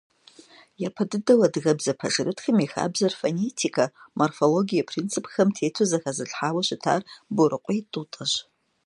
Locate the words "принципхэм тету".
4.89-5.85